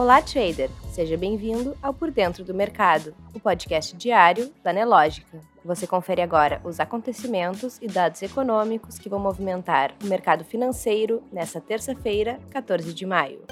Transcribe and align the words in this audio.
Olá, 0.00 0.22
trader! 0.22 0.70
Seja 0.90 1.14
bem-vindo 1.14 1.76
ao 1.82 1.92
Por 1.92 2.10
Dentro 2.10 2.42
do 2.42 2.54
Mercado, 2.54 3.14
o 3.34 3.38
podcast 3.38 3.94
diário 3.94 4.50
da 4.64 4.72
Nelógica. 4.72 5.38
Você 5.62 5.86
confere 5.86 6.22
agora 6.22 6.58
os 6.64 6.80
acontecimentos 6.80 7.76
e 7.82 7.86
dados 7.86 8.22
econômicos 8.22 8.98
que 8.98 9.10
vão 9.10 9.20
movimentar 9.20 9.94
o 10.02 10.06
mercado 10.06 10.42
financeiro 10.42 11.22
nesta 11.30 11.60
terça-feira, 11.60 12.40
14 12.50 12.94
de 12.94 13.04
maio. 13.04 13.42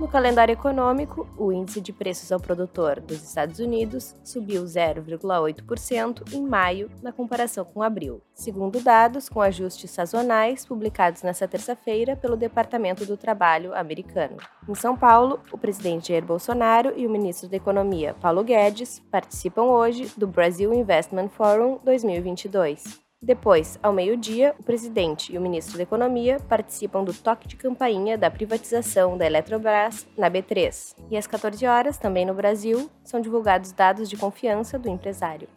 No 0.00 0.08
calendário 0.08 0.54
econômico, 0.54 1.28
o 1.36 1.52
índice 1.52 1.78
de 1.78 1.92
preços 1.92 2.32
ao 2.32 2.40
produtor 2.40 3.00
dos 3.00 3.22
Estados 3.22 3.58
Unidos 3.58 4.16
subiu 4.24 4.64
0,8% 4.64 6.32
em 6.32 6.40
maio 6.42 6.90
na 7.02 7.12
comparação 7.12 7.66
com 7.66 7.82
abril, 7.82 8.22
segundo 8.32 8.80
dados 8.80 9.28
com 9.28 9.42
ajustes 9.42 9.90
sazonais 9.90 10.64
publicados 10.64 11.22
nesta 11.22 11.46
terça-feira 11.46 12.16
pelo 12.16 12.34
Departamento 12.34 13.04
do 13.04 13.18
Trabalho 13.18 13.76
americano. 13.76 14.38
Em 14.66 14.74
São 14.74 14.96
Paulo, 14.96 15.38
o 15.52 15.58
presidente 15.58 16.08
Jair 16.08 16.24
Bolsonaro 16.24 16.94
e 16.96 17.06
o 17.06 17.10
ministro 17.10 17.46
da 17.46 17.58
Economia, 17.58 18.14
Paulo 18.14 18.42
Guedes, 18.42 19.00
participam 19.10 19.64
hoje 19.64 20.10
do 20.16 20.26
Brasil 20.26 20.72
Investment 20.72 21.28
Forum 21.28 21.78
2022. 21.84 23.09
Depois, 23.22 23.78
ao 23.82 23.92
meio-dia, 23.92 24.54
o 24.58 24.62
presidente 24.62 25.30
e 25.30 25.36
o 25.36 25.42
ministro 25.42 25.76
da 25.76 25.82
Economia 25.82 26.40
participam 26.48 27.04
do 27.04 27.12
toque 27.12 27.46
de 27.46 27.54
campainha 27.54 28.16
da 28.16 28.30
privatização 28.30 29.18
da 29.18 29.26
Eletrobras 29.26 30.06
na 30.16 30.30
B3. 30.30 30.94
E 31.10 31.18
às 31.18 31.26
14 31.26 31.66
horas, 31.66 31.98
também 31.98 32.24
no 32.24 32.32
Brasil, 32.32 32.90
são 33.04 33.20
divulgados 33.20 33.72
dados 33.72 34.08
de 34.08 34.16
confiança 34.16 34.78
do 34.78 34.88
empresário. 34.88 35.50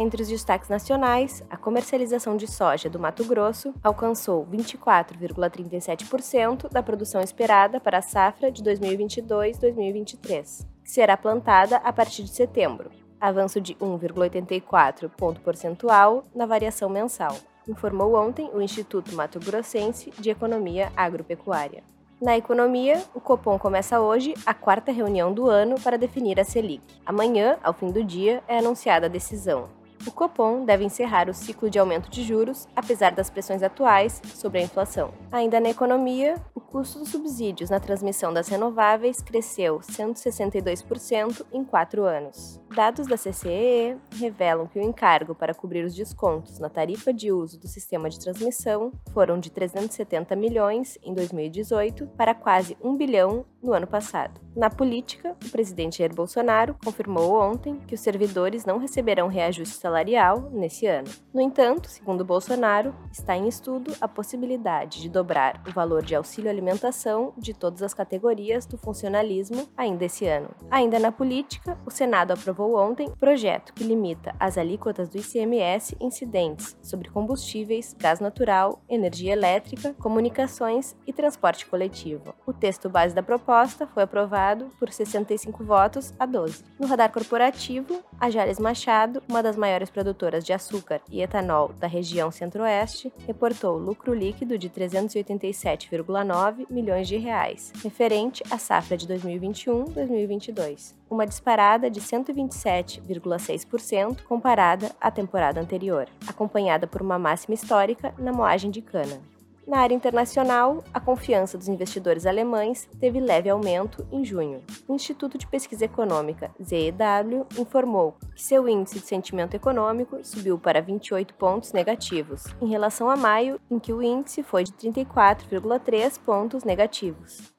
Entre 0.00 0.22
os 0.22 0.28
destaques 0.28 0.70
nacionais, 0.70 1.44
a 1.50 1.58
comercialização 1.58 2.34
de 2.34 2.50
soja 2.50 2.88
do 2.88 2.98
Mato 2.98 3.26
Grosso 3.26 3.74
alcançou 3.84 4.46
24,37% 4.46 6.70
da 6.70 6.82
produção 6.82 7.20
esperada 7.20 7.78
para 7.78 7.98
a 7.98 8.02
safra 8.02 8.50
de 8.50 8.62
2022-2023, 8.62 10.66
que 10.82 10.90
será 10.90 11.14
plantada 11.14 11.76
a 11.76 11.92
partir 11.92 12.22
de 12.22 12.30
setembro, 12.30 12.90
avanço 13.26 13.60
de 13.60 13.74
1,84 13.74 15.10
ponto 15.16 15.40
percentual 15.40 16.24
na 16.34 16.46
variação 16.46 16.88
mensal, 16.88 17.36
informou 17.68 18.14
ontem 18.14 18.48
o 18.54 18.62
Instituto 18.62 19.14
Mato 19.14 19.40
Grossense 19.40 20.12
de 20.18 20.30
Economia 20.30 20.92
Agropecuária. 20.96 21.82
Na 22.22 22.36
economia, 22.36 23.02
o 23.14 23.20
Copom 23.20 23.58
começa 23.58 24.00
hoje 24.00 24.32
a 24.46 24.54
quarta 24.54 24.90
reunião 24.90 25.32
do 25.32 25.50
ano 25.50 25.74
para 25.80 25.98
definir 25.98 26.40
a 26.40 26.44
Selic. 26.44 26.82
Amanhã, 27.04 27.58
ao 27.62 27.74
fim 27.74 27.90
do 27.90 28.02
dia, 28.02 28.42
é 28.48 28.58
anunciada 28.58 29.06
a 29.06 29.10
decisão. 29.10 29.68
O 30.06 30.12
Copom 30.12 30.64
deve 30.64 30.84
encerrar 30.84 31.28
o 31.28 31.34
ciclo 31.34 31.68
de 31.68 31.78
aumento 31.80 32.08
de 32.08 32.22
juros, 32.22 32.68
apesar 32.76 33.10
das 33.10 33.28
pressões 33.28 33.62
atuais 33.62 34.22
sobre 34.34 34.60
a 34.60 34.62
inflação. 34.62 35.12
Ainda 35.32 35.58
na 35.58 35.68
economia, 35.68 36.36
o 36.54 36.60
custo 36.66 36.98
dos 36.98 37.08
subsídios 37.08 37.70
na 37.70 37.80
transmissão 37.80 38.32
das 38.32 38.48
renováveis 38.48 39.22
cresceu 39.22 39.78
162% 39.78 41.46
em 41.52 41.64
quatro 41.64 42.04
anos. 42.04 42.60
Dados 42.74 43.06
da 43.06 43.16
CCEE 43.16 43.96
revelam 44.18 44.66
que 44.66 44.78
o 44.78 44.82
encargo 44.82 45.34
para 45.34 45.54
cobrir 45.54 45.84
os 45.84 45.94
descontos 45.94 46.58
na 46.58 46.68
tarifa 46.68 47.12
de 47.12 47.32
uso 47.32 47.58
do 47.58 47.68
sistema 47.68 48.10
de 48.10 48.18
transmissão 48.18 48.92
foram 49.12 49.38
de 49.38 49.50
370 49.50 50.36
milhões 50.36 50.98
em 51.02 51.14
2018 51.14 52.08
para 52.16 52.34
quase 52.34 52.76
1 52.82 52.96
bilhão 52.96 53.46
no 53.62 53.72
ano 53.72 53.86
passado. 53.86 54.40
Na 54.56 54.70
política, 54.70 55.36
o 55.44 55.50
presidente 55.50 55.98
Jair 55.98 56.14
Bolsonaro 56.14 56.76
confirmou 56.82 57.34
ontem 57.34 57.78
que 57.86 57.94
os 57.94 58.00
servidores 58.00 58.64
não 58.64 58.78
receberão 58.78 59.28
reajuste 59.28 59.76
salarial 59.76 60.50
nesse 60.52 60.86
ano. 60.86 61.08
No 61.32 61.40
entanto, 61.40 61.88
segundo 61.88 62.24
Bolsonaro, 62.24 62.94
está 63.12 63.36
em 63.36 63.48
estudo 63.48 63.92
a 64.00 64.08
possibilidade 64.08 65.02
de 65.02 65.08
dobrar 65.08 65.62
o 65.68 65.72
valor 65.72 66.02
de 66.02 66.14
auxílio 66.14 66.50
alimentação 66.56 67.32
de 67.36 67.54
todas 67.54 67.82
as 67.82 67.94
categorias 67.94 68.66
do 68.66 68.78
funcionalismo 68.78 69.68
ainda 69.76 70.04
esse 70.04 70.26
ano. 70.26 70.48
Ainda 70.70 70.98
na 70.98 71.12
política, 71.12 71.78
o 71.86 71.90
Senado 71.90 72.32
aprovou 72.32 72.76
ontem 72.76 73.10
projeto 73.18 73.72
que 73.74 73.84
limita 73.84 74.34
as 74.40 74.56
alíquotas 74.58 75.08
do 75.08 75.18
ICMS 75.18 75.96
incidentes 76.00 76.76
sobre 76.82 77.10
combustíveis, 77.10 77.94
gás 77.98 78.20
natural, 78.20 78.80
energia 78.88 79.32
elétrica, 79.32 79.94
comunicações 79.94 80.96
e 81.06 81.12
transporte 81.12 81.66
coletivo. 81.66 82.34
O 82.46 82.52
texto 82.52 82.88
base 82.88 83.14
da 83.14 83.22
proposta 83.22 83.86
foi 83.86 84.02
aprovado 84.02 84.70
por 84.78 84.90
65 84.90 85.64
votos 85.64 86.14
a 86.18 86.26
12. 86.26 86.64
No 86.78 86.86
radar 86.86 87.12
corporativo, 87.12 88.02
a 88.20 88.28
Jales 88.30 88.58
Machado, 88.58 89.22
uma 89.28 89.42
das 89.42 89.56
maiores 89.56 89.90
produtoras 89.90 90.42
de 90.44 90.52
açúcar 90.52 91.00
e 91.10 91.22
etanol 91.22 91.72
da 91.78 91.86
região 91.86 92.30
centro-oeste, 92.30 93.12
reportou 93.26 93.76
lucro 93.76 94.14
líquido 94.14 94.56
de 94.58 94.70
387,9 94.70 96.66
milhões 96.70 97.08
de 97.08 97.16
reais, 97.16 97.72
referente 97.82 98.44
à 98.50 98.58
safra 98.58 98.96
de 98.96 99.06
2021-2022, 99.06 100.94
uma 101.10 101.26
disparada 101.26 101.90
de 101.90 102.00
127,6% 102.00 104.22
comparada 104.22 104.92
à 105.00 105.10
temporada 105.10 105.60
anterior, 105.60 106.08
acompanhada 106.26 106.86
por 106.86 107.02
uma 107.02 107.18
máxima 107.18 107.54
histórica 107.54 108.14
na 108.18 108.32
moagem 108.32 108.70
de 108.70 108.80
cana. 108.80 109.20
Na 109.66 109.80
área 109.80 109.94
internacional, 109.94 110.84
a 110.94 111.00
confiança 111.00 111.58
dos 111.58 111.66
investidores 111.66 112.24
alemães 112.24 112.88
teve 113.00 113.18
leve 113.18 113.50
aumento 113.50 114.06
em 114.12 114.24
junho. 114.24 114.62
O 114.86 114.94
Instituto 114.94 115.36
de 115.36 115.44
Pesquisa 115.44 115.84
Econômica, 115.84 116.52
ZEW, 116.62 117.44
informou 117.58 118.14
que 118.32 118.42
seu 118.42 118.68
índice 118.68 119.00
de 119.00 119.06
sentimento 119.06 119.54
econômico 119.54 120.20
subiu 120.22 120.56
para 120.56 120.80
28 120.80 121.34
pontos 121.34 121.72
negativos, 121.72 122.44
em 122.62 122.68
relação 122.68 123.10
a 123.10 123.16
maio, 123.16 123.60
em 123.68 123.80
que 123.80 123.92
o 123.92 124.00
índice 124.00 124.44
foi 124.44 124.62
de 124.62 124.72
34,3 124.72 126.20
pontos 126.24 126.62
negativos. 126.62 127.52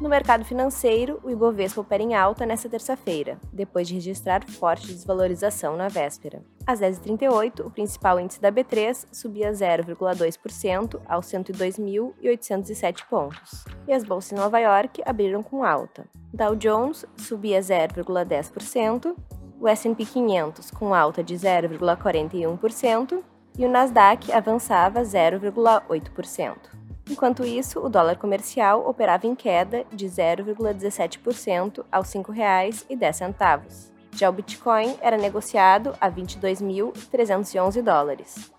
No 0.00 0.08
mercado 0.08 0.44
financeiro, 0.44 1.18
o 1.24 1.30
Ibovespa 1.30 1.80
opera 1.80 2.00
em 2.00 2.14
alta 2.14 2.46
nesta 2.46 2.68
terça-feira, 2.68 3.36
depois 3.52 3.88
de 3.88 3.94
registrar 3.94 4.48
forte 4.48 4.86
desvalorização 4.86 5.76
na 5.76 5.88
véspera. 5.88 6.40
Às 6.64 6.80
10h38, 6.80 7.66
o 7.66 7.70
principal 7.70 8.20
índice 8.20 8.40
da 8.40 8.52
B3 8.52 9.06
subia 9.10 9.50
0,2% 9.50 11.00
aos 11.04 11.26
102.807 11.26 13.06
pontos, 13.10 13.64
e 13.88 13.92
as 13.92 14.04
bolsas 14.04 14.30
em 14.30 14.36
Nova 14.36 14.60
York 14.60 15.02
abriram 15.04 15.42
com 15.42 15.64
alta. 15.64 16.06
Dow 16.32 16.54
Jones 16.54 17.04
subia 17.16 17.58
0,10%, 17.58 19.16
o 19.60 19.66
S&P 19.66 20.04
500 20.04 20.70
com 20.70 20.94
alta 20.94 21.24
de 21.24 21.34
0,41% 21.34 23.20
e 23.58 23.66
o 23.66 23.68
Nasdaq 23.68 24.30
avançava 24.30 25.02
0,8%. 25.02 26.77
Enquanto 27.10 27.44
isso, 27.44 27.80
o 27.80 27.88
dólar 27.88 28.16
comercial 28.16 28.86
operava 28.86 29.26
em 29.26 29.34
queda 29.34 29.84
de 29.90 30.06
0,17% 30.06 31.84
aos 31.90 32.12
R$ 32.12 32.20
5,10. 32.20 33.90
Já 34.14 34.28
o 34.28 34.32
Bitcoin 34.32 34.96
era 35.00 35.16
negociado 35.16 35.94
a 36.00 36.10
22.311 36.10 37.82
dólares. 37.82 38.52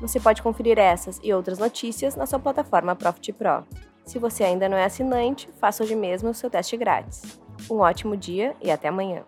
Você 0.00 0.20
pode 0.20 0.42
conferir 0.42 0.78
essas 0.78 1.20
e 1.22 1.32
outras 1.32 1.58
notícias 1.58 2.16
na 2.16 2.26
sua 2.26 2.38
plataforma 2.38 2.94
Profit 2.96 3.32
Pro. 3.32 3.64
Se 4.04 4.18
você 4.18 4.44
ainda 4.44 4.68
não 4.68 4.76
é 4.76 4.84
assinante, 4.84 5.48
faça 5.58 5.82
hoje 5.82 5.96
mesmo 5.96 6.30
o 6.30 6.34
seu 6.34 6.50
teste 6.50 6.76
grátis. 6.76 7.40
Um 7.70 7.78
ótimo 7.78 8.16
dia 8.16 8.54
e 8.60 8.70
até 8.70 8.88
amanhã. 8.88 9.24